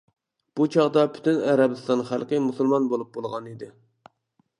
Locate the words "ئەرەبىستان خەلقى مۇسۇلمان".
1.51-2.89